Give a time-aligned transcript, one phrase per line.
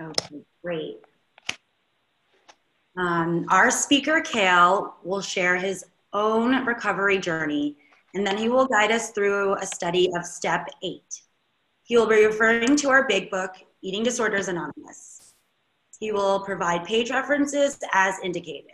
[0.00, 0.98] Okay, great.
[2.96, 7.76] Um, our speaker, Kale, will share his own recovery journey,
[8.14, 11.22] and then he will guide us through a study of step eight.
[11.82, 15.34] He will be referring to our big book, Eating Disorders Anonymous.
[15.98, 18.72] He will provide page references as indicated.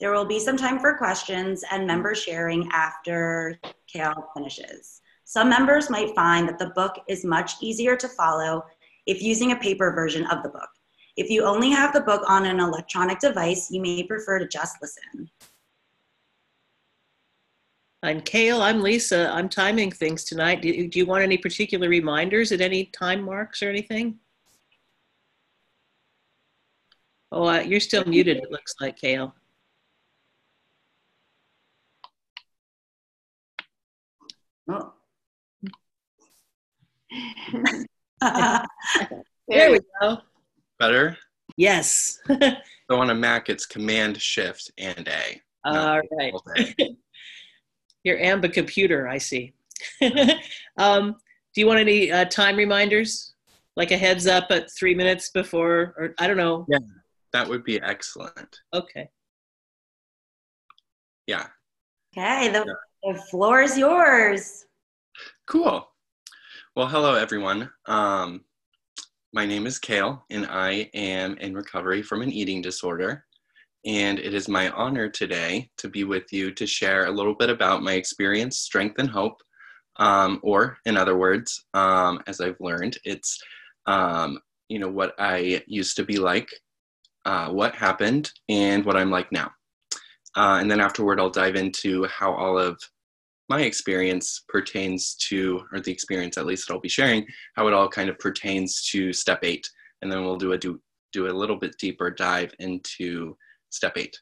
[0.00, 5.00] There will be some time for questions and member sharing after Kale finishes.
[5.24, 8.64] Some members might find that the book is much easier to follow
[9.06, 10.68] if using a paper version of the book.
[11.16, 14.76] If you only have the book on an electronic device, you may prefer to just
[14.82, 15.30] listen.
[18.02, 18.60] I'm Kale.
[18.60, 19.30] I'm Lisa.
[19.32, 20.60] I'm timing things tonight.
[20.60, 24.18] Do you, do you want any particular reminders at any time marks or anything?
[27.32, 29.34] Oh, uh, you're still muted, it looks like, Kale.
[34.68, 34.92] Oh.
[39.48, 40.18] there we go.
[40.78, 41.16] Better?
[41.56, 42.20] Yes.
[42.90, 45.40] So on a Mac, it's Command Shift and A.
[45.64, 46.34] All right.
[48.04, 49.54] Your AMBA computer, I see.
[50.76, 51.16] um,
[51.54, 53.32] do you want any uh, time reminders?
[53.74, 56.66] Like a heads up at three minutes before, or I don't know.
[56.68, 56.80] Yeah,
[57.32, 58.54] that would be excellent.
[58.74, 59.08] Okay.
[61.26, 61.46] Yeah.
[62.16, 62.66] Okay, the,
[63.02, 64.66] the floor is yours.
[65.46, 65.88] Cool.
[66.76, 67.70] Well, hello, everyone.
[67.86, 68.40] Um,
[69.32, 73.26] my name is Kale, and I am in recovery from an eating disorder.
[73.86, 77.48] And it is my honor today to be with you to share a little bit
[77.48, 79.40] about my experience, strength, and hope.
[80.00, 83.40] Um, or, in other words, um, as I've learned, it's
[83.86, 86.48] um, you know what I used to be like,
[87.24, 89.52] uh, what happened, and what I'm like now.
[90.34, 92.80] Uh, and then afterward, I'll dive into how all of
[93.48, 97.74] my experience pertains to, or the experience at least that I'll be sharing, how it
[97.74, 99.68] all kind of pertains to step eight.
[100.02, 100.80] And then we'll do a do,
[101.12, 103.36] do a little bit deeper dive into
[103.70, 104.16] step eight.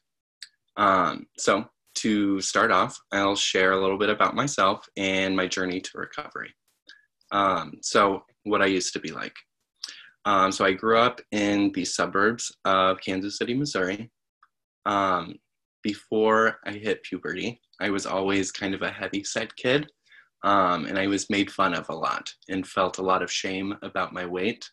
[0.77, 1.65] Um, so
[1.95, 6.53] to start off, I'll share a little bit about myself and my journey to recovery.
[7.31, 9.35] Um, so what I used to be like.
[10.25, 14.09] Um, so I grew up in the suburbs of Kansas City, Missouri.
[14.85, 15.35] Um,
[15.83, 19.91] before I hit puberty, I was always kind of a heavy set kid.
[20.43, 23.75] Um, and I was made fun of a lot and felt a lot of shame
[23.81, 24.69] about my weight.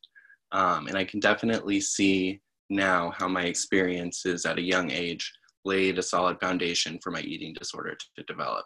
[0.53, 5.32] Um, and I can definitely see now how my experiences at a young age
[5.65, 8.65] laid a solid foundation for my eating disorder to develop.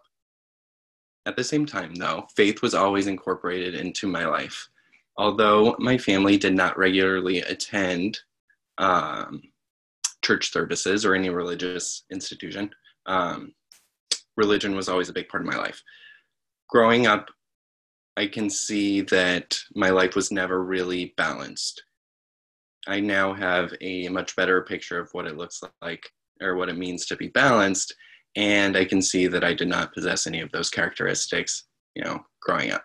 [1.27, 4.69] At the same time, though, faith was always incorporated into my life.
[5.17, 8.19] Although my family did not regularly attend
[8.79, 9.43] um,
[10.25, 12.71] church services or any religious institution,
[13.07, 13.53] um,
[14.37, 15.81] religion was always a big part of my life.
[16.69, 17.29] Growing up,
[18.17, 21.83] I can see that my life was never really balanced.
[22.87, 26.11] I now have a much better picture of what it looks like
[26.41, 27.95] or what it means to be balanced,
[28.37, 31.65] and I can see that I did not possess any of those characteristics,
[31.95, 32.85] you know, growing up.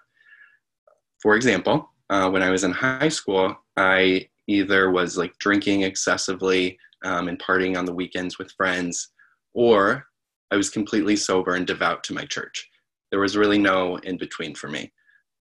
[1.21, 6.77] For example, uh, when I was in high school, I either was like drinking excessively
[7.03, 9.09] um, and partying on the weekends with friends,
[9.53, 10.05] or
[10.51, 12.67] I was completely sober and devout to my church.
[13.11, 14.91] There was really no in between for me.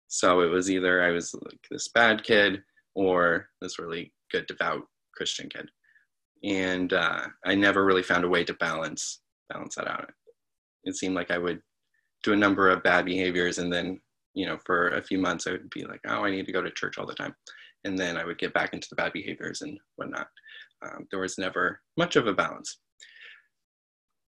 [0.08, 2.64] So it was either I was like this bad kid
[2.96, 4.84] or this really good, devout
[5.16, 5.70] Christian kid.
[6.44, 10.12] And uh, I never really found a way to balance balance that out.
[10.84, 11.62] It seemed like I would
[12.24, 14.00] do a number of bad behaviors, and then
[14.34, 16.62] you know, for a few months, I would be like, oh, I need to go
[16.62, 17.36] to church all the time,
[17.84, 20.28] and then I would get back into the bad behaviors and whatnot.
[20.84, 22.80] Um, there was never much of a balance.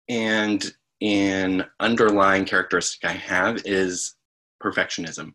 [0.09, 0.65] And
[1.03, 4.15] an underlying characteristic I have is
[4.63, 5.33] perfectionism.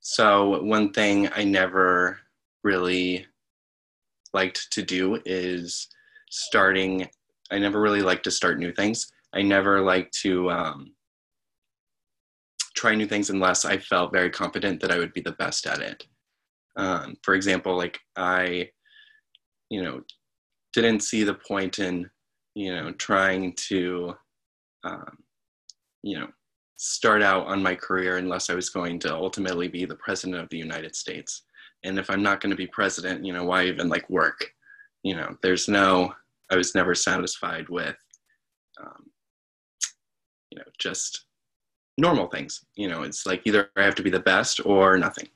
[0.00, 2.20] So, one thing I never
[2.62, 3.26] really
[4.32, 5.88] liked to do is
[6.30, 7.08] starting,
[7.50, 9.10] I never really liked to start new things.
[9.34, 10.94] I never liked to um,
[12.74, 15.80] try new things unless I felt very confident that I would be the best at
[15.80, 16.06] it.
[16.76, 18.70] Um, for example, like I,
[19.70, 20.02] you know,
[20.72, 22.10] didn't see the point in
[22.54, 24.14] you know, trying to,
[24.84, 25.18] um,
[26.02, 26.28] you know,
[26.76, 30.48] start out on my career unless I was going to ultimately be the president of
[30.50, 31.42] the United States.
[31.82, 34.52] And if I'm not going to be president, you know, why even like work?
[35.02, 36.12] You know, there's no,
[36.50, 37.96] I was never satisfied with,
[38.80, 39.10] um,
[40.50, 41.26] you know, just
[41.98, 42.64] normal things.
[42.76, 45.28] You know, it's like either I have to be the best or nothing.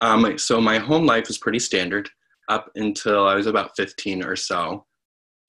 [0.00, 2.10] Um, so my home life was pretty standard
[2.48, 4.84] up until I was about 15 or so.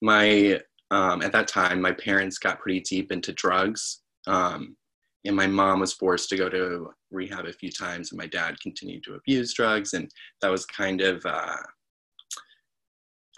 [0.02, 0.60] My
[0.90, 4.76] um, at that time, my parents got pretty deep into drugs, um,
[5.24, 8.60] and my mom was forced to go to rehab a few times, and my dad
[8.60, 10.10] continued to abuse drugs, and
[10.40, 11.56] that was kind of uh,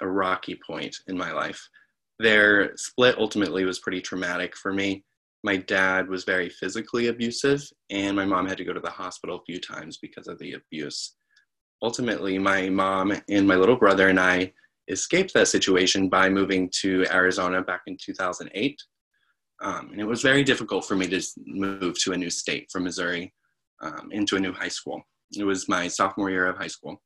[0.03, 1.61] a rocky point in my life.
[2.19, 5.05] Their split ultimately was pretty traumatic for me.
[5.45, 9.37] My dad was very physically abusive, and my mom had to go to the hospital
[9.39, 11.16] a few times because of the abuse.
[11.83, 14.53] Ultimately, my mom and my little brother and I
[14.89, 18.81] escaped that situation by moving to Arizona back in 2008.
[19.63, 22.85] Um, and it was very difficult for me to move to a new state from
[22.85, 23.33] Missouri
[23.83, 25.03] um, into a new high school.
[25.37, 27.03] It was my sophomore year of high school.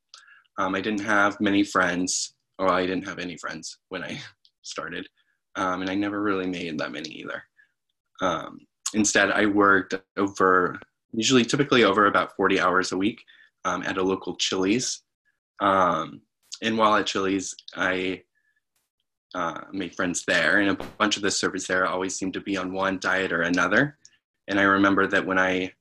[0.58, 4.20] Um, I didn't have many friends, or I didn't have any friends when I
[4.62, 5.08] started,
[5.56, 7.42] um, and I never really made that many either.
[8.20, 8.58] Um,
[8.94, 10.78] instead, I worked over,
[11.12, 13.22] usually typically over about 40 hours a week
[13.64, 15.02] um, at a local Chili's.
[15.60, 16.22] Um,
[16.62, 18.22] and while at Chili's, I
[19.34, 22.56] uh, made friends there, and a bunch of the servers there always seemed to be
[22.56, 23.98] on one diet or another.
[24.48, 25.72] And I remember that when I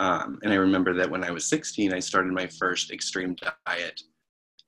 [0.00, 3.34] um, and I remember that when I was 16, I started my first extreme
[3.66, 4.00] diet,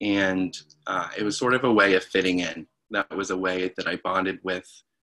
[0.01, 0.57] and
[0.89, 2.67] uh, it was sort of a way of fitting in.
[2.91, 4.67] That was a way that I bonded with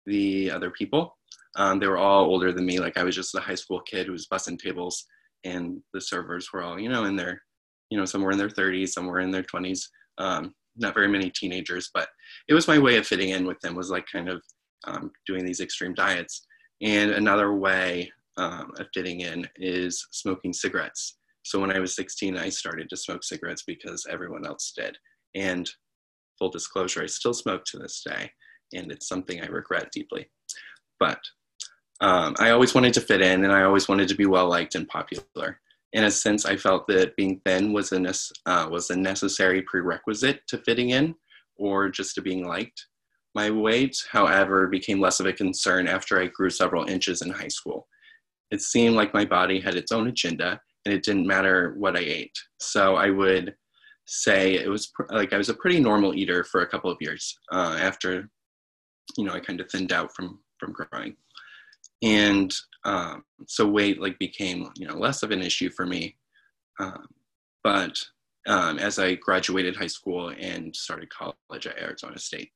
[0.06, 1.18] the other people.
[1.58, 2.80] Um, they were all older than me.
[2.80, 5.06] Like I was just a high school kid who was bussing tables,
[5.46, 7.42] and the servers were all, you know, in their,
[7.90, 9.82] you know, some were in their 30s, some were in their 20s.
[10.18, 12.10] Um, not very many teenagers, but
[12.50, 13.76] it was my way of fitting in with them.
[13.76, 14.42] Was like kind of
[14.86, 16.46] um, doing these extreme diets.
[16.82, 21.18] And another way um, of fitting in is smoking cigarettes.
[21.44, 24.98] So when I was 16, I started to smoke cigarettes because everyone else did.
[25.36, 25.70] And
[26.38, 28.32] full disclosure, I still smoke to this day,
[28.74, 30.28] and it's something I regret deeply.
[31.00, 31.20] But
[32.02, 34.76] um, I always wanted to fit in, and I always wanted to be well liked
[34.76, 35.60] and popular.
[35.94, 38.14] In a sense, I felt that being thin was a,
[38.46, 41.16] uh, was a necessary prerequisite to fitting in
[41.58, 42.88] or just to being liked.
[43.34, 47.48] My weight, however, became less of a concern after I grew several inches in high
[47.48, 47.88] school
[48.52, 52.02] it seemed like my body had its own agenda and it didn't matter what I
[52.02, 52.38] ate.
[52.60, 53.56] So I would
[54.06, 56.98] say it was pr- like I was a pretty normal eater for a couple of
[57.02, 58.30] years uh, after,
[59.18, 61.18] you know, I kind of thinned out from from growing,
[62.06, 62.54] and
[62.86, 66.16] um, so weight like became you know less of an issue for me.
[66.80, 67.08] Um,
[67.64, 68.00] but
[68.48, 72.52] um, as I graduated high school and started college at Arizona State,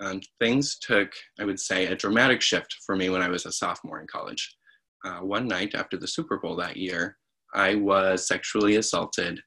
[0.00, 3.52] um, things took I would say a dramatic shift for me when I was a
[3.52, 4.56] sophomore in college
[5.04, 7.16] uh, one night after the Super Bowl that year,
[7.54, 9.40] I was sexually assaulted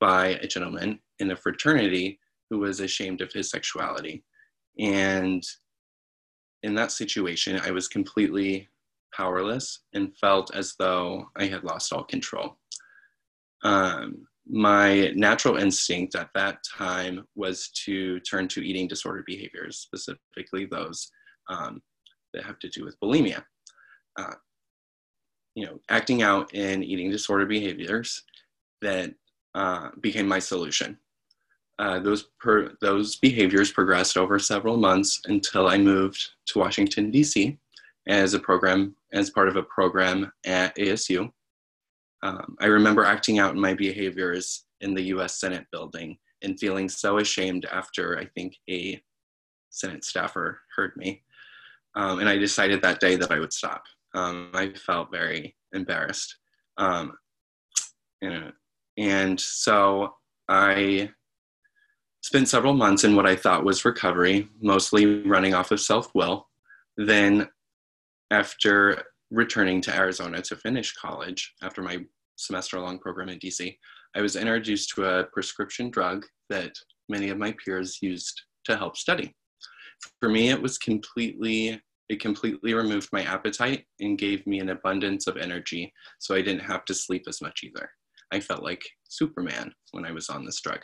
[0.00, 2.18] by a gentleman in a fraternity
[2.50, 4.24] who was ashamed of his sexuality.
[4.78, 5.42] And
[6.62, 8.68] in that situation, I was completely
[9.16, 12.58] powerless and felt as though I had lost all control.
[13.64, 20.66] Um, my natural instinct at that time was to turn to eating disorder behaviors, specifically
[20.66, 21.10] those
[21.48, 21.82] um,
[22.32, 23.42] that have to do with bulimia.
[24.18, 24.34] Uh,
[25.54, 28.22] you know, acting out in eating disorder behaviors
[28.82, 29.12] that
[29.54, 30.98] uh, became my solution.
[31.78, 37.58] Uh, those per, those behaviors progressed over several months until I moved to Washington D.C.
[38.06, 41.30] as a program as part of a program at ASU.
[42.22, 45.38] Um, I remember acting out my behaviors in the U.S.
[45.38, 49.00] Senate building and feeling so ashamed after I think a
[49.70, 51.22] Senate staffer heard me,
[51.94, 53.82] um, and I decided that day that I would stop
[54.16, 56.36] um, I felt very embarrassed.
[56.78, 57.12] Um,
[58.22, 58.50] know,
[58.96, 60.14] and so
[60.48, 61.10] I
[62.22, 66.48] spent several months in what I thought was recovery, mostly running off of self will.
[66.96, 67.48] Then,
[68.30, 72.04] after returning to Arizona to finish college, after my
[72.36, 73.76] semester long program in DC,
[74.14, 76.72] I was introduced to a prescription drug that
[77.08, 79.34] many of my peers used to help study.
[80.20, 85.26] For me, it was completely it completely removed my appetite and gave me an abundance
[85.26, 87.90] of energy, so I didn't have to sleep as much either.
[88.32, 90.80] I felt like Superman when I was on this drug.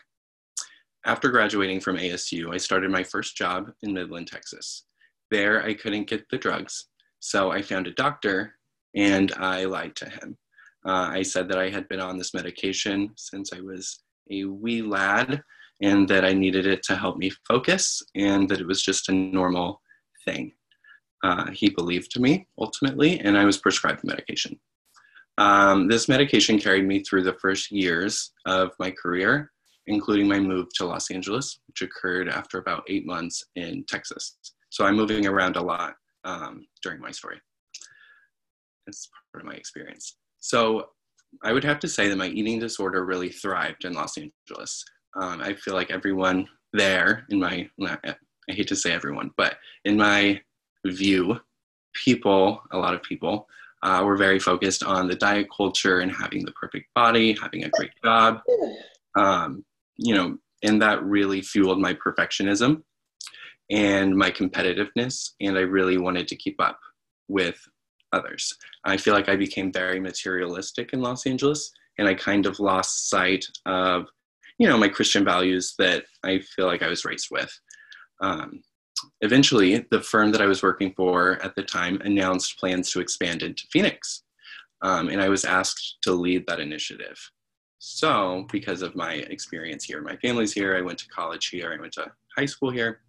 [1.07, 4.85] After graduating from ASU, I started my first job in Midland, Texas.
[5.31, 6.89] There, I couldn't get the drugs,
[7.23, 8.55] so I found a doctor
[8.95, 10.37] and I lied to him.
[10.85, 14.01] Uh, I said that I had been on this medication since I was
[14.31, 15.43] a wee lad
[15.81, 19.13] and that I needed it to help me focus and that it was just a
[19.13, 19.81] normal
[20.25, 20.53] thing
[21.23, 24.59] uh, he believed me ultimately, and I was prescribed the medication.
[25.39, 29.51] Um, this medication carried me through the first years of my career,
[29.87, 34.37] including my move to Los Angeles, which occurred after about eight months in Texas.
[34.71, 37.41] So I'm moving around a lot um, during my story.
[38.87, 40.17] It's part of my experience.
[40.41, 40.87] So
[41.43, 44.85] I would have to say that my eating disorder really thrived in Los Angeles.
[45.21, 48.15] Um, I feel like everyone there, in my, I
[48.49, 50.41] hate to say everyone, but in my
[50.87, 51.39] view,
[52.05, 53.47] people, a lot of people,
[53.83, 57.71] uh, were very focused on the diet culture and having the perfect body, having a
[57.71, 58.41] great job.
[59.15, 59.63] Um,
[59.99, 62.83] you know, and that really fueled my perfectionism
[63.73, 65.31] and my competitiveness.
[65.41, 66.79] And I really wanted to keep up
[67.29, 67.59] with
[68.13, 68.55] others.
[68.85, 73.09] I feel like I became very materialistic in Los Angeles, and I kind of lost
[73.09, 74.07] sight of,
[74.59, 77.51] you know, my Christian values that I feel like I was raised with.
[78.21, 78.63] Um,
[79.23, 83.43] eventually, the firm that I was working for at the time announced plans to expand
[83.43, 84.23] into Phoenix,
[84.83, 87.19] um, and I was asked to lead that initiative.
[87.79, 91.81] So, because of my experience here, my family's here, I went to college here, I
[91.81, 93.01] went to high school here,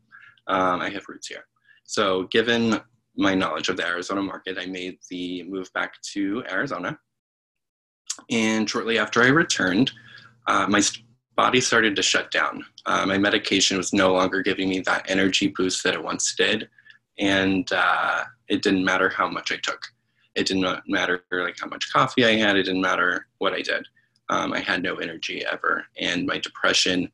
[0.47, 1.45] um, I have roots here.
[1.85, 2.79] So, given
[3.15, 6.97] my knowledge of the Arizona market, I made the move back to Arizona.
[8.29, 9.91] And shortly after I returned,
[10.47, 10.81] uh, my
[11.35, 12.65] body started to shut down.
[12.85, 16.69] Uh, my medication was no longer giving me that energy boost that it once did.
[17.19, 19.81] And uh, it didn't matter how much I took.
[20.35, 22.55] It did not matter like how much coffee I had.
[22.55, 23.85] It didn't matter what I did.
[24.29, 25.85] Um, I had no energy ever.
[25.99, 27.11] And my depression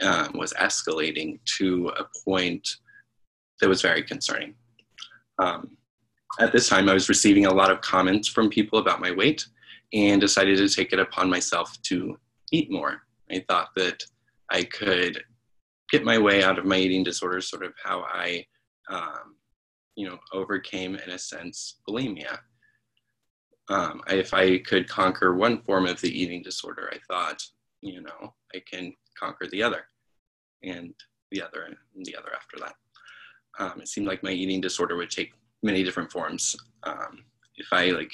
[0.00, 2.68] um, was escalating to a point
[3.60, 4.54] that was very concerning.
[5.38, 5.76] Um,
[6.40, 9.44] at this time, I was receiving a lot of comments from people about my weight
[9.92, 12.18] and decided to take it upon myself to
[12.52, 13.02] eat more.
[13.30, 14.02] I thought that
[14.50, 15.22] I could
[15.90, 18.44] get my way out of my eating disorder, sort of how I,
[18.90, 19.36] um,
[19.96, 22.38] you know, overcame, in a sense, bulimia.
[23.70, 27.42] Um, if I could conquer one form of the eating disorder, I thought,
[27.80, 29.84] you know, I can conquer the other,
[30.62, 30.94] and
[31.30, 32.74] the other, and the other after that.
[33.58, 35.32] Um, it seemed like my eating disorder would take
[35.62, 36.56] many different forms.
[36.84, 37.24] Um,
[37.56, 38.12] if I like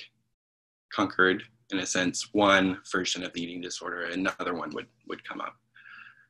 [0.93, 5.41] conquered, in a sense, one version of the eating disorder, another one would would come
[5.41, 5.55] up.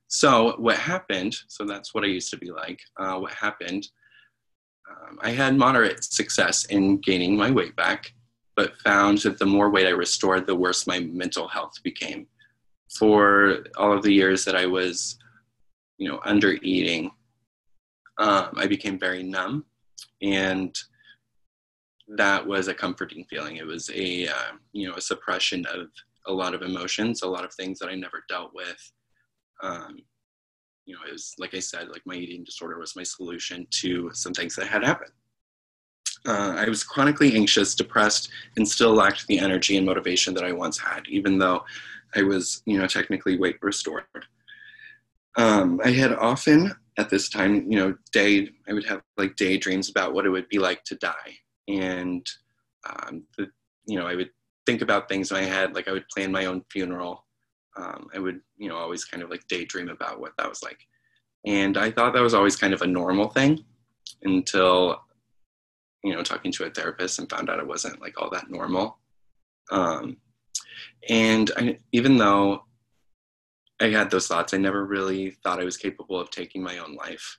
[0.08, 1.36] So what happened?
[1.48, 2.80] So that's what I used to be like.
[2.96, 3.88] Uh, what happened?
[4.90, 8.12] Um, I had moderate success in gaining my weight back,
[8.54, 12.26] but found that the more weight I restored, the worse my mental health became.
[12.98, 15.18] For all of the years that I was,
[15.98, 17.10] you know, under eating,
[18.18, 19.64] um, I became very numb,
[20.22, 20.76] and
[22.08, 23.56] that was a comforting feeling.
[23.56, 25.88] It was a uh, you know a suppression of
[26.26, 28.92] a lot of emotions, a lot of things that I never dealt with.
[29.62, 29.98] Um,
[30.86, 34.10] you know, it was like I said, like my eating disorder was my solution to
[34.12, 35.12] some things that had happened.
[36.26, 40.52] Uh, I was chronically anxious, depressed, and still lacked the energy and motivation that I
[40.52, 41.64] once had, even though
[42.16, 44.04] I was, you know, technically weight restored.
[45.36, 49.90] Um, I had often at this time, you know, day I would have like daydreams
[49.90, 51.36] about what it would be like to die,
[51.68, 52.24] and
[52.88, 53.48] um, the,
[53.86, 54.30] you know, I would
[54.66, 57.24] think about things in my head, like I would plan my own funeral.
[57.76, 60.78] Um, I would, you know, always kind of like daydream about what that was like,
[61.44, 63.64] and I thought that was always kind of a normal thing
[64.22, 65.00] until,
[66.04, 68.98] you know, talking to a therapist and found out it wasn't like all that normal.
[69.72, 70.18] Um,
[71.08, 72.64] and I, even though
[73.80, 74.54] I had those thoughts.
[74.54, 77.38] I never really thought I was capable of taking my own life.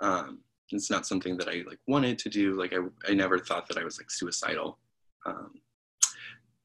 [0.00, 0.40] Um,
[0.70, 2.58] it's not something that I like wanted to do.
[2.58, 2.78] Like I,
[3.10, 4.78] I never thought that I was like suicidal.
[5.24, 5.60] Um,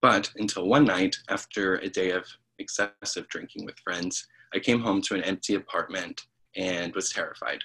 [0.02, 2.26] but until one night, after a day of
[2.60, 7.64] excessive drinking with friends, I came home to an empty apartment and was terrified.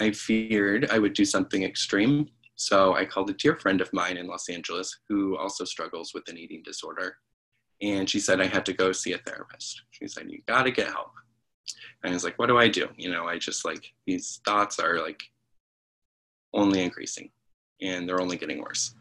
[0.00, 4.16] I feared I would do something extreme, so I called a dear friend of mine
[4.16, 7.16] in Los Angeles who also struggles with an eating disorder
[7.82, 9.82] and she said I had to go see a therapist.
[9.90, 11.10] She said, You got to get help.
[12.02, 12.88] And I was like, What do I do?
[12.96, 15.22] You know, I just like these thoughts are like
[16.54, 17.30] only increasing
[17.80, 18.94] and they're only getting worse.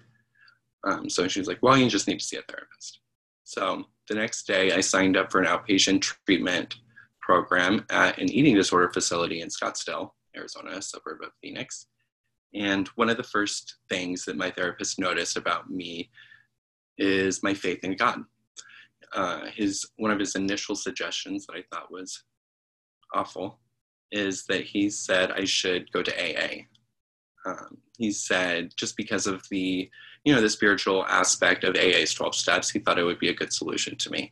[0.84, 3.00] Um, so was like, Well, you just need to see a therapist.
[3.44, 6.76] So the next day, I signed up for an outpatient treatment
[7.22, 11.86] program at an eating disorder facility in Scottsdale, Arizona, a suburb of Phoenix.
[12.54, 16.10] And one of the first things that my therapist noticed about me
[16.98, 18.24] is my faith in God
[19.14, 22.24] uh, his one of his initial suggestions that I thought was
[23.14, 23.60] awful
[24.12, 26.64] is that he said I should go to AA.
[27.46, 29.90] Um, he said just because of the
[30.24, 33.34] you know the spiritual aspect of AA's 12 steps, he thought it would be a
[33.34, 34.32] good solution to me.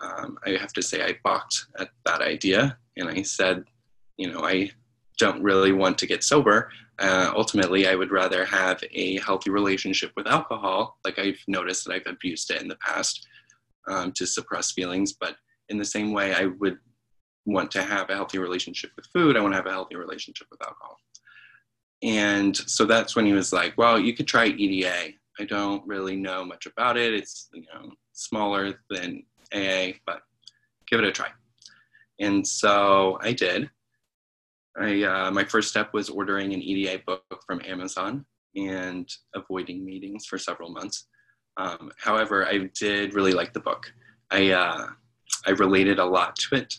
[0.00, 3.64] Um, I have to say I balked at that idea, and I said,
[4.16, 4.70] you know, I
[5.18, 6.70] don't really want to get sober.
[6.98, 11.94] Uh, ultimately, I would rather have a healthy relationship with alcohol, like I've noticed that
[11.94, 13.26] I've abused it in the past,
[13.88, 15.12] um, to suppress feelings.
[15.12, 15.36] But
[15.68, 16.78] in the same way, I would
[17.46, 19.36] want to have a healthy relationship with food.
[19.36, 20.98] I want to have a healthy relationship with alcohol.
[22.02, 25.12] And so that's when he was like, well, you could try EDA.
[25.38, 27.14] I don't really know much about it.
[27.14, 29.22] It's, you know, smaller than
[29.54, 30.22] AA, but
[30.90, 31.28] give it a try.
[32.18, 33.70] And so I did.
[34.78, 38.26] I, uh, my first step was ordering an EDA book from Amazon
[38.56, 41.06] and avoiding meetings for several months.
[41.56, 43.92] Um, however, I did really like the book.
[44.30, 44.86] I uh,
[45.46, 46.74] I related a lot to it.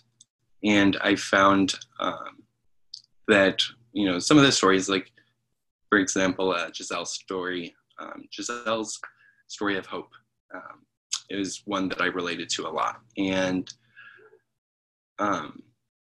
[0.63, 2.43] And I found um,
[3.27, 3.61] that,
[3.93, 5.11] you know, some of the stories, like,
[5.89, 8.99] for example, uh, Giselle's story, um, Giselle's
[9.47, 10.09] story of hope
[10.53, 10.85] um,
[11.29, 13.01] is one that I related to a lot.
[13.17, 13.71] And
[15.19, 15.61] um,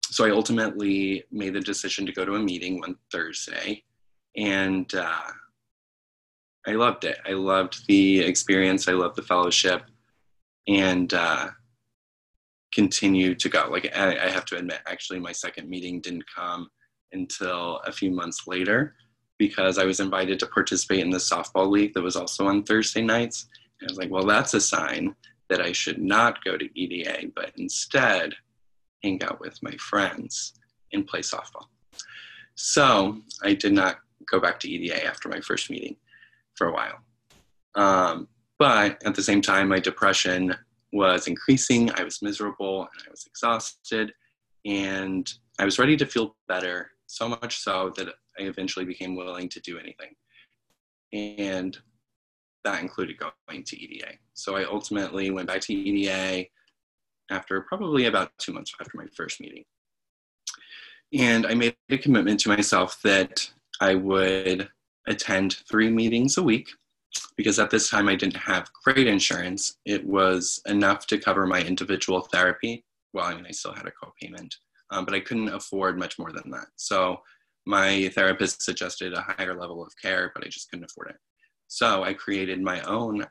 [0.05, 3.83] so I ultimately made the decision to go to a meeting one Thursday,
[4.35, 5.31] and uh,
[6.67, 7.17] I loved it.
[7.25, 8.87] I loved the experience.
[8.87, 9.83] I loved the fellowship,
[10.67, 11.49] and uh,
[12.73, 13.67] continue to go.
[13.69, 16.69] Like I, I have to admit, actually, my second meeting didn't come
[17.13, 18.95] until a few months later
[19.37, 23.01] because I was invited to participate in the softball league that was also on Thursday
[23.01, 23.47] nights.
[23.79, 25.15] And I was like, well, that's a sign
[25.49, 28.33] that I should not go to EDA, but instead
[29.03, 30.53] hang out with my friends
[30.93, 31.65] and play softball.
[32.53, 33.97] So I did not
[34.29, 35.95] go back to EDA after my first meeting
[36.55, 36.99] for a while.
[37.75, 38.27] Um,
[38.59, 40.55] but at the same time, my depression
[40.93, 41.91] was increasing.
[41.91, 44.13] I was miserable and I was exhausted.
[44.65, 49.49] And I was ready to feel better, so much so that I eventually became willing
[49.49, 50.13] to do anything.
[51.13, 51.77] And
[52.63, 54.13] that included going to EDA.
[54.33, 56.47] So I ultimately went back to EDA
[57.29, 59.63] after probably about two months after my first meeting.
[61.13, 63.49] And I made a commitment to myself that
[63.81, 64.69] I would
[65.07, 66.69] attend three meetings a week
[67.35, 69.77] because at this time I didn't have great insurance.
[69.85, 72.85] It was enough to cover my individual therapy.
[73.13, 74.55] Well, I mean, I still had a co-payment,
[74.91, 76.67] um, but I couldn't afford much more than that.
[76.77, 77.19] So
[77.65, 81.17] my therapist suggested a higher level of care, but I just couldn't afford it.
[81.67, 83.25] So I created my own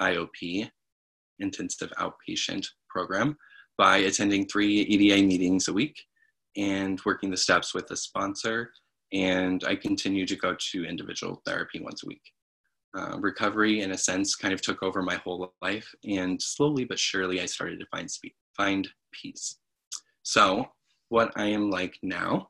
[0.00, 0.68] IOP,
[1.38, 3.36] intensive outpatient program,
[3.76, 6.00] by attending three EDA meetings a week
[6.56, 8.72] and working the steps with a sponsor.
[9.12, 12.22] And I continue to go to individual therapy once a week.
[12.96, 16.98] Uh, recovery, in a sense, kind of took over my whole life, and slowly but
[16.98, 19.58] surely, I started to find speed, find peace.
[20.22, 20.66] So,
[21.10, 22.48] what I am like now.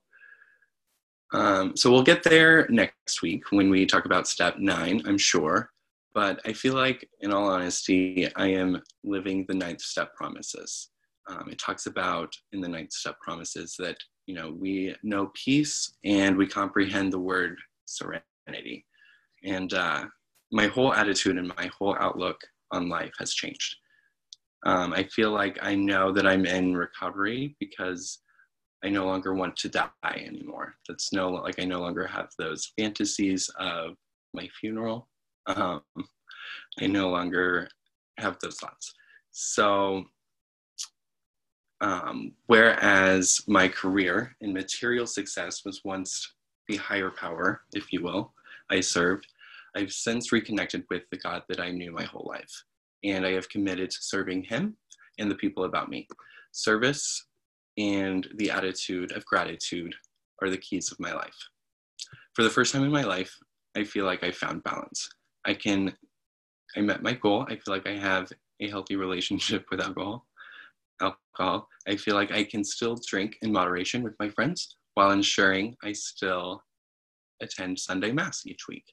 [1.33, 5.71] Um, so we'll get there next week when we talk about step nine, I'm sure.
[6.15, 10.89] But I feel like, in all honesty, I am living the ninth step promises.
[11.29, 15.95] Um, it talks about in the ninth step promises that you know we know peace
[16.05, 18.85] and we comprehend the word serenity.
[19.43, 20.05] And uh,
[20.53, 22.39] my whole attitude and my whole outlook
[22.71, 23.77] on life has changed.
[24.67, 28.21] Um, I feel like I know that I'm in recovery because
[28.85, 30.75] I no longer want to die anymore.
[30.87, 33.95] That's no like I no longer have those fantasies of
[34.35, 35.09] my funeral.
[35.47, 35.81] Um,
[36.81, 37.69] I no longer
[38.19, 38.93] have those thoughts.
[39.31, 40.05] So,
[41.81, 46.35] um, whereas my career in material success was once
[46.69, 48.33] the higher power, if you will,
[48.71, 49.27] I served,
[49.77, 52.65] I've since reconnected with the God that I knew my whole life.
[53.05, 54.77] And I have committed to serving Him
[55.19, 56.09] and the people about me.
[56.53, 57.27] Service
[57.77, 59.95] and the attitude of gratitude
[60.43, 61.37] are the keys of my life.
[62.35, 63.35] For the first time in my life,
[63.77, 65.09] I feel like I found balance.
[65.45, 65.95] I can,
[66.77, 67.47] I met my goal.
[67.49, 70.27] I feel like I have a healthy relationship with alcohol.
[71.01, 71.69] Alcohol.
[71.87, 75.93] I feel like I can still drink in moderation with my friends while ensuring I
[75.93, 76.63] still
[77.41, 78.85] attend Sunday Mass each week.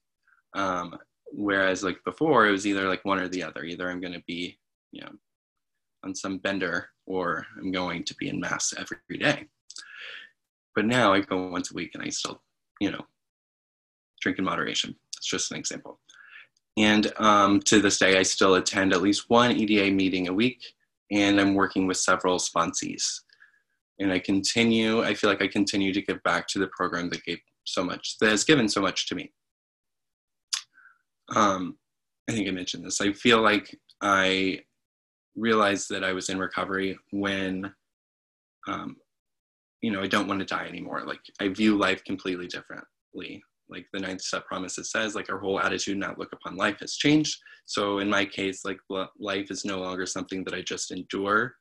[0.56, 0.96] Um,
[1.32, 3.64] whereas like before, it was either like one or the other.
[3.64, 4.58] Either I'm going to be,
[4.92, 5.12] you know,
[6.04, 9.48] on some bender or I'm going to be in mass every day.
[10.76, 12.42] But now I go once a week and I still,
[12.80, 13.06] you know,
[14.22, 14.96] drink in moderation.
[15.18, 16.00] It's just an example.
[16.78, 20.62] And um, to this day, I still attend at least one EDA meeting a week,
[21.12, 23.04] and I'm working with several sponsees.
[24.00, 27.24] And I continue, I feel like I continue to give back to the program that
[27.24, 29.32] gave so much, that has given so much to me
[31.34, 31.78] um,
[32.30, 33.02] I think I mentioned this.
[33.02, 34.62] I feel like I
[35.36, 37.74] realized that I was in recovery when,
[38.68, 38.98] um,
[39.82, 41.04] you know, I don't want to die anymore.
[41.06, 43.44] Like I view life completely differently.
[43.70, 46.96] Like the ninth step promises says, like our whole attitude and outlook upon life has
[46.96, 47.38] changed.
[47.66, 48.78] So in my case, like
[49.20, 51.56] life is no longer something that I just endure.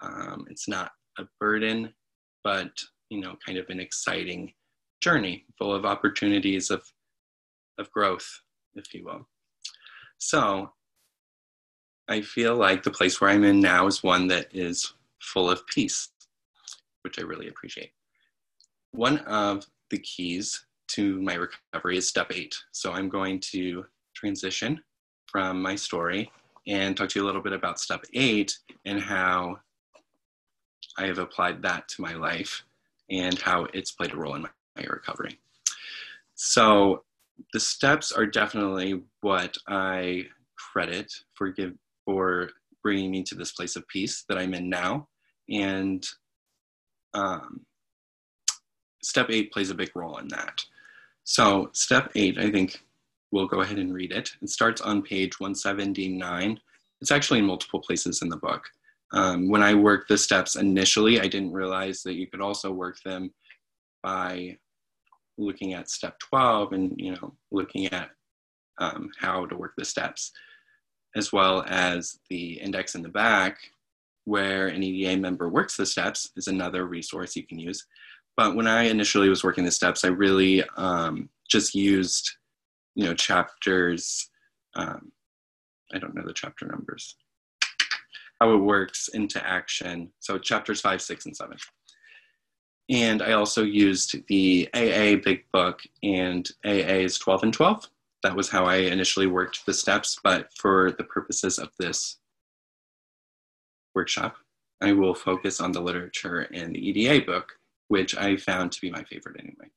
[0.00, 1.92] Um, it's not a burden,
[2.42, 2.70] but
[3.10, 4.52] you know, kind of an exciting
[5.02, 6.82] journey full of opportunities of
[7.78, 8.26] of growth
[8.74, 9.28] if you will.
[10.18, 10.72] So
[12.08, 15.66] I feel like the place where I'm in now is one that is full of
[15.66, 16.08] peace,
[17.02, 17.92] which I really appreciate.
[18.92, 22.54] One of the keys to my recovery is step eight.
[22.72, 24.80] So I'm going to transition
[25.26, 26.30] from my story
[26.66, 29.58] and talk to you a little bit about step eight and how
[30.98, 32.64] I have applied that to my life
[33.10, 34.48] and how it's played a role in my,
[34.88, 35.38] recovery.
[36.34, 37.04] So
[37.52, 40.24] the steps are definitely what I
[40.56, 41.74] credit for give
[42.04, 42.50] for
[42.82, 45.08] bringing me to this place of peace that I'm in now.
[45.50, 46.04] And
[47.14, 47.60] um,
[49.02, 50.64] step eight plays a big role in that.
[51.24, 52.82] So, step eight, I think
[53.30, 54.30] we'll go ahead and read it.
[54.42, 56.60] It starts on page 179.
[57.00, 58.64] It's actually in multiple places in the book.
[59.12, 62.96] Um, when I worked the steps initially, I didn't realize that you could also work
[63.04, 63.32] them
[64.02, 64.56] by
[65.38, 68.10] looking at step 12 and you know looking at
[68.78, 70.32] um, how to work the steps
[71.16, 73.58] as well as the index in the back
[74.24, 77.86] where an EDA member works the steps is another resource you can use.
[78.36, 82.30] But when I initially was working the steps, I really um, just used,
[82.94, 84.30] you know, chapters.
[84.74, 85.12] Um,
[85.94, 87.16] I don't know the chapter numbers.
[88.40, 90.10] How it works into action.
[90.20, 91.58] So chapters five, six, and seven.
[92.88, 97.88] And I also used the AA Big Book and AA's 12 and 12.
[98.22, 102.18] That was how I initially worked the steps, but for the purposes of this
[103.94, 104.36] workshop,
[104.80, 107.52] I will focus on the literature and the EDA book,
[107.92, 109.68] which I found to be my favorite anyway.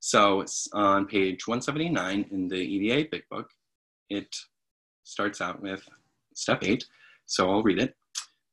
[0.00, 3.48] So it's on page 179 in the EDA Big Book.
[4.10, 4.34] It
[5.04, 5.88] starts out with
[6.34, 6.84] step eight,
[7.26, 7.94] so I'll read it.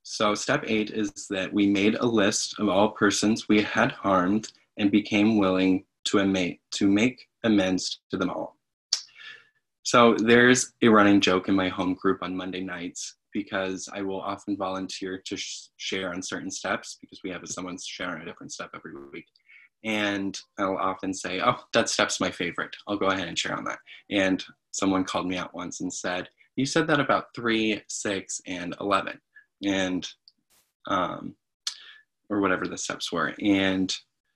[0.04, 4.52] So, step eight is that we made a list of all persons we had harmed
[4.78, 8.58] and became willing to, ama- to make amends to them all.
[9.82, 14.22] So, there's a running joke in my home group on Monday nights because I will
[14.22, 18.26] often volunteer to sh- share on certain steps because we have someone share on a
[18.26, 19.26] different step every week.
[19.84, 22.76] And I'll often say, Oh, that step's my favorite.
[22.88, 23.80] I'll go ahead and share on that.
[24.10, 28.76] And someone called me out once and said, You said that about three, six, and
[28.80, 29.20] 11
[29.64, 30.08] and
[30.88, 31.36] um,
[32.30, 33.34] or whatever the steps were.
[33.42, 33.94] And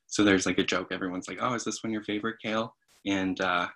[0.08, 0.92] so there's like a joke.
[0.92, 2.74] Everyone's like, "Oh, is this one your favorite, Kale?"
[3.06, 3.68] And uh,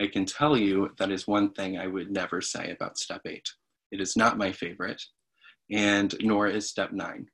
[0.00, 3.48] I can tell you that is one thing I would never say about step eight.
[3.92, 5.00] It is not my favorite,
[5.70, 7.26] and nor is step nine.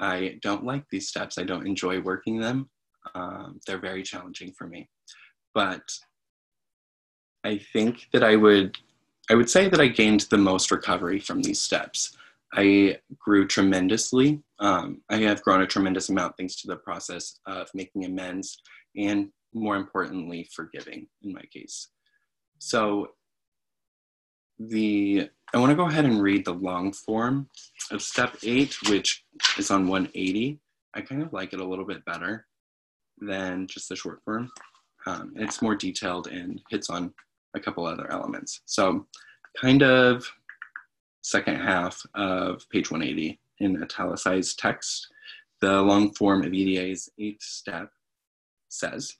[0.00, 1.38] I don't like these steps.
[1.38, 2.68] I don't enjoy working them.
[3.14, 4.88] Um, they're very challenging for me.
[5.54, 5.88] But
[7.44, 8.76] I think that I would
[9.30, 12.14] I would say that I gained the most recovery from these steps.
[12.52, 14.42] I grew tremendously.
[14.58, 18.60] Um, I have grown a tremendous amount thanks to the process of making amends
[18.96, 21.88] and, more importantly, forgiving in my case.
[22.58, 23.08] So,
[24.58, 27.48] the I want to go ahead and read the long form
[27.92, 29.24] of step eight, which
[29.56, 30.58] is on 180.
[30.94, 32.46] I kind of like it a little bit better
[33.20, 34.50] than just the short form.
[35.06, 37.12] Um, it's more detailed and hits on
[37.54, 38.62] a couple other elements.
[38.64, 39.06] So,
[39.60, 40.26] kind of
[41.22, 45.08] second half of page 180 in italicized text.
[45.60, 47.90] The long form of EDA's eighth step
[48.68, 49.16] says,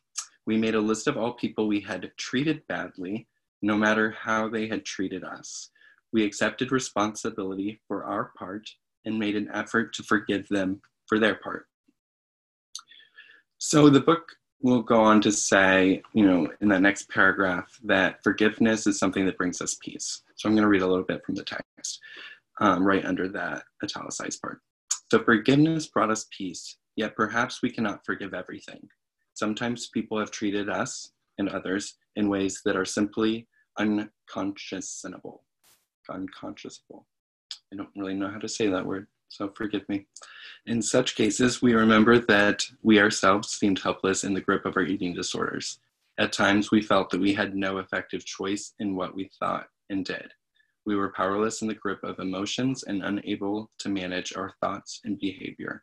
[0.47, 3.29] We made a list of all people we had treated badly,
[3.65, 5.71] no matter how they had treated us.
[6.13, 8.69] We accepted responsibility for our part
[9.07, 11.67] and made an effort to forgive them for their part.
[13.57, 18.23] So the book will go on to say, you know, in that next paragraph, that
[18.23, 20.23] forgiveness is something that brings us peace.
[20.37, 22.01] So I'm going to read a little bit from the text
[22.61, 24.61] um, right under that italicized part.
[25.11, 28.89] So forgiveness brought us peace, yet perhaps we cannot forgive everything.
[29.33, 33.49] Sometimes people have treated us and others in ways that are simply
[33.79, 35.43] unconscionable.
[36.09, 37.07] Unconscionable.
[37.73, 40.07] I don't really know how to say that word so forgive me.
[40.67, 44.85] In such cases, we remember that we ourselves seemed helpless in the grip of our
[44.85, 45.81] eating disorders.
[46.19, 50.05] At times, we felt that we had no effective choice in what we thought and
[50.05, 50.33] did.
[50.87, 55.19] We were powerless in the grip of emotions and unable to manage our thoughts and
[55.19, 55.83] behavior.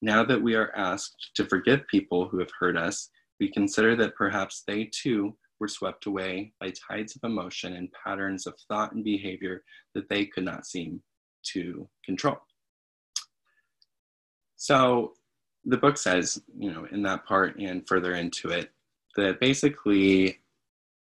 [0.00, 4.14] Now that we are asked to forgive people who have hurt us, we consider that
[4.14, 9.04] perhaps they too were swept away by tides of emotion and patterns of thought and
[9.04, 9.62] behavior
[9.94, 11.00] that they could not seem
[11.52, 12.38] to control.
[14.56, 15.12] So
[15.64, 18.70] the book says, you know, in that part and further into it,
[19.16, 20.38] that basically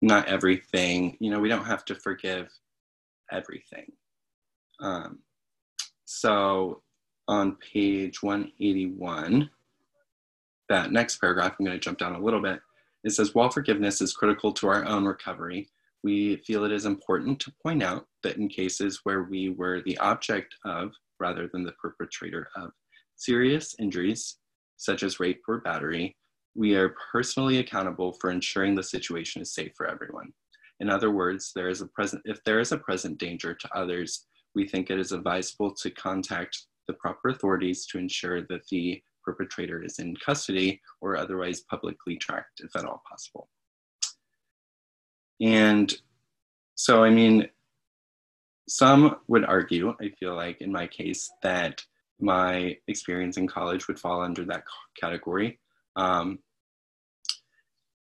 [0.03, 2.49] not everything, you know, we don't have to forgive
[3.31, 3.93] everything.
[4.81, 5.21] Um,
[6.05, 6.83] so
[7.29, 9.51] on page 181,
[10.69, 12.61] that next paragraph, I'm going to jump down a little bit.
[13.07, 15.69] It says, while forgiveness is critical to our own recovery,
[16.03, 19.97] we feel it is important to point out that in cases where we were the
[19.99, 20.90] object of,
[21.21, 22.73] rather than the perpetrator of,
[23.14, 24.38] serious injuries,
[24.77, 26.16] such as rape or battery,
[26.57, 30.33] we are personally accountable for ensuring the situation is safe for everyone.
[30.81, 34.27] In other words, there is a present, if there is a present danger to others,
[34.57, 39.83] we think it is advisable to contact the proper authorities to ensure that the perpetrator
[39.83, 43.49] is in custody or otherwise publicly tracked if at all possible.
[45.43, 45.93] And
[46.77, 47.49] so, I mean,
[48.69, 51.83] some would argue, I feel like in my case, that
[52.21, 54.65] my experience in college would fall under that
[54.99, 55.59] category.
[55.97, 56.39] Um,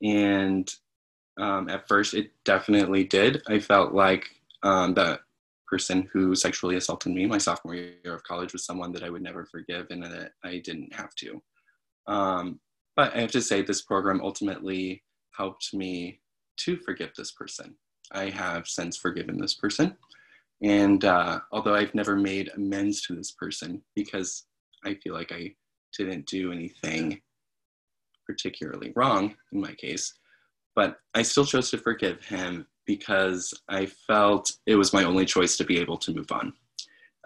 [0.02, 0.72] and
[1.40, 3.42] um, at first, it definitely did.
[3.48, 4.30] I felt like
[4.62, 5.20] um, the
[5.74, 9.22] person who sexually assaulted me my sophomore year of college was someone that I would
[9.22, 11.42] never forgive and that I didn't have to.
[12.06, 12.60] Um,
[12.94, 15.02] but I have to say, this program ultimately
[15.36, 16.20] helped me
[16.58, 17.74] to forgive this person.
[18.12, 19.96] I have since forgiven this person.
[20.62, 24.46] And uh, although I've never made amends to this person because
[24.84, 25.56] I feel like I
[25.98, 27.20] didn't do anything
[28.28, 30.14] particularly wrong in my case,
[30.76, 35.56] but I still chose to forgive him because I felt it was my only choice
[35.56, 36.52] to be able to move on.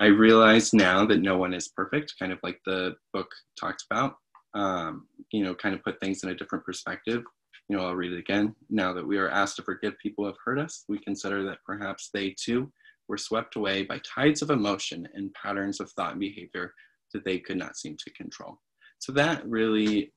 [0.00, 4.14] I realize now that no one is perfect, kind of like the book talked about,
[4.54, 7.22] um, you know, kind of put things in a different perspective.
[7.68, 8.54] You know, I'll read it again.
[8.70, 11.58] Now that we are asked to forgive people who have hurt us, we consider that
[11.66, 12.72] perhaps they too
[13.08, 16.72] were swept away by tides of emotion and patterns of thought and behavior
[17.12, 18.60] that they could not seem to control.
[19.00, 20.12] So that really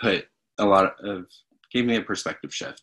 [0.00, 0.26] put
[0.58, 1.26] a lot of,
[1.72, 2.82] gave me a perspective shift.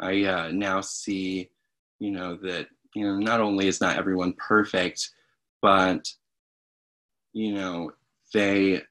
[0.00, 1.50] I uh, now see,
[1.98, 5.10] you know, that, you know, not only is not everyone perfect,
[5.62, 6.12] but,
[7.32, 7.92] you know,
[8.32, 8.82] they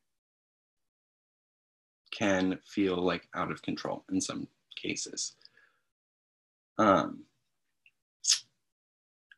[2.11, 4.47] can feel like out of control in some
[4.81, 5.35] cases.
[6.77, 7.23] Um,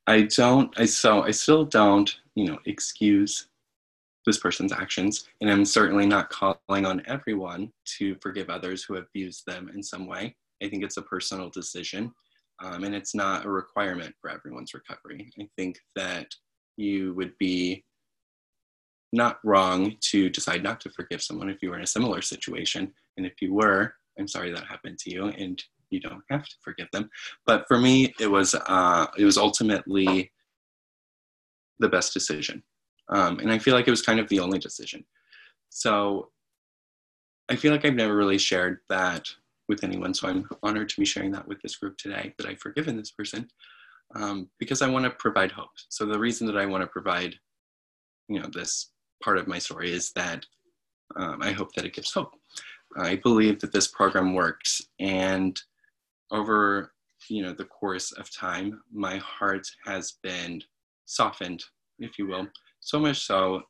[0.08, 3.47] I don't, I so I still don't, you know, excuse
[4.25, 9.45] this person's actions, and I'm certainly not calling on everyone to forgive others who abused
[9.45, 10.36] them in some way.
[10.63, 12.13] I think it's a personal decision,
[12.63, 15.32] um, and it's not a requirement for everyone's recovery.
[15.39, 16.28] I think that
[16.78, 17.84] you would be
[19.13, 22.94] not wrong to decide not to forgive someone if you were in a similar situation,
[23.18, 26.56] and if you were, I'm sorry that happened to you, and you don't have to
[26.63, 27.10] forgive them.
[27.46, 30.32] But for me, it was uh, it was ultimately
[31.80, 32.63] the best decision,
[33.10, 35.06] um, and I feel like it was kind of the only decision.
[35.70, 36.30] So
[37.50, 39.28] I feel like I've never really shared that
[39.67, 40.13] with anyone.
[40.13, 43.12] So I'm honored to be sharing that with this group today that I've forgiven this
[43.12, 43.47] person
[44.15, 45.69] um, because I want to provide hope.
[45.89, 47.36] So the reason that I want to provide,
[48.28, 48.91] you know, this
[49.23, 50.45] part of my story is that
[51.15, 52.32] um, I hope that it gives hope.
[52.97, 55.60] I believe that this program works, and
[56.32, 56.93] over
[57.30, 60.62] you know the course of time my heart has been
[61.06, 61.63] softened
[61.99, 62.47] if you will
[62.80, 63.62] so much so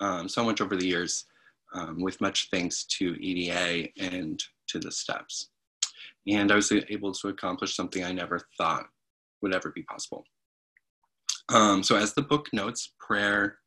[0.00, 1.24] um, so much over the years
[1.74, 5.50] um, with much thanks to eda and to the steps.
[6.26, 8.86] And i was able to accomplish something i never thought
[9.42, 10.24] would ever be possible.
[11.50, 13.58] Um, so as the book notes prayer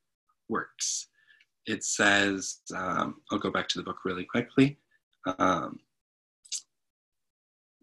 [0.49, 1.07] works.
[1.65, 4.77] It says um, i'll go back to the book really quickly.
[5.37, 5.79] Um,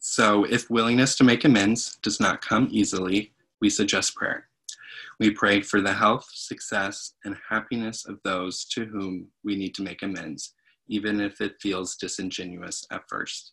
[0.07, 3.33] so, if willingness to make amends does not come easily,
[3.63, 4.49] we suggest prayer.
[5.21, 9.83] We pray for the health, success, and happiness of those to whom we need to
[9.83, 10.55] make amends,
[10.89, 13.53] even if it feels disingenuous at first.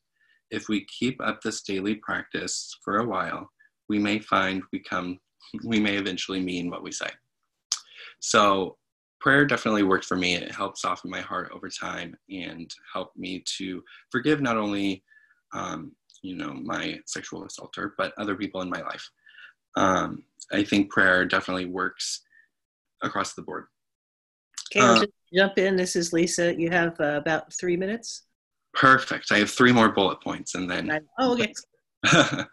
[0.49, 3.49] If we keep up this daily practice for a while,
[3.89, 5.19] we may find we come
[5.65, 7.09] we may eventually mean what we say.
[8.19, 8.77] So
[9.19, 10.35] prayer definitely worked for me.
[10.35, 15.03] It helped soften my heart over time and helped me to forgive not only
[15.53, 19.09] um, you know my sexual assaulter but other people in my life
[19.75, 22.21] um, i think prayer definitely works
[23.01, 23.65] across the board.
[24.71, 25.75] Okay i'll uh, just jump in.
[25.75, 26.53] This is lisa.
[26.59, 28.23] You have uh, about three minutes?
[28.73, 29.31] Perfect.
[29.31, 31.53] I have three more bullet points and then oh okay.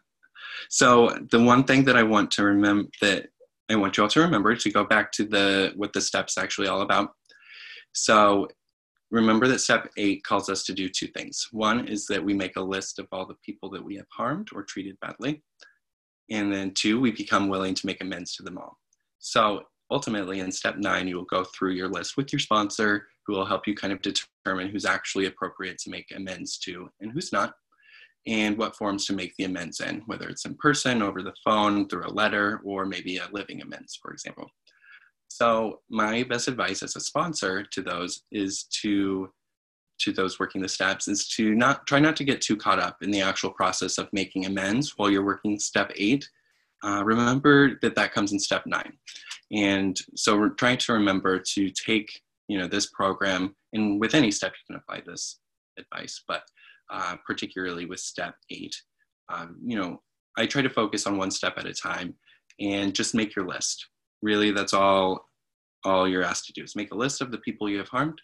[0.70, 3.26] So the one thing that i want to remember that
[3.70, 6.68] i want you all to remember to go back to the what the steps actually
[6.68, 7.11] all about.
[7.92, 8.48] So
[9.11, 11.48] remember that step eight calls us to do two things.
[11.52, 14.48] One is that we make a list of all the people that we have harmed
[14.54, 15.42] or treated badly.
[16.31, 18.79] And then two, we become willing to make amends to them all.
[19.19, 23.35] So ultimately, in step nine, you will go through your list with your sponsor, who
[23.35, 27.33] will help you kind of determine who's actually appropriate to make amends to and who's
[27.33, 27.55] not,
[28.27, 31.88] and what forms to make the amends in, whether it's in person, over the phone,
[31.88, 34.51] through a letter, or maybe a living amends, for example.
[35.29, 39.31] So my best advice as a sponsor to those is to
[39.99, 43.03] to those working the steps is to not try not to get too caught up
[43.03, 46.29] in the actual process of making amends while you're working step eight.
[46.85, 48.93] Uh, remember that that comes in step nine,
[49.53, 54.31] and so we're trying to remember to take you know this program and with any
[54.31, 55.41] step you can apply this
[55.79, 56.43] advice, but
[56.91, 58.75] uh, particularly with step eight,
[59.29, 60.01] um, you know
[60.37, 62.15] I try to focus on one step at a time
[62.61, 63.89] and just make your list.
[64.23, 65.27] Really that's all
[65.85, 68.21] all you're asked to do is make a list of the people you have harmed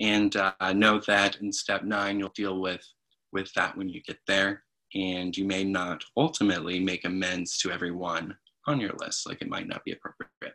[0.00, 2.84] and uh, know that in step nine you'll deal with
[3.32, 4.62] with that when you get there
[4.94, 9.68] and you may not ultimately make amends to everyone on your list like it might
[9.68, 10.54] not be appropriate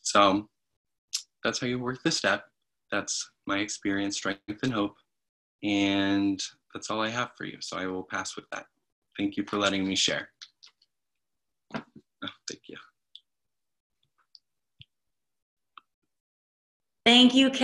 [0.00, 0.48] so
[1.44, 2.44] that's how you work the step.
[2.90, 4.96] That's my experience, strength, and hope.
[5.62, 6.42] And
[6.74, 7.58] that's all I have for you.
[7.60, 8.66] So I will pass with that.
[9.18, 10.30] Thank you for letting me share.
[11.74, 11.82] Oh,
[12.48, 12.76] thank you.
[17.06, 17.50] Thank you,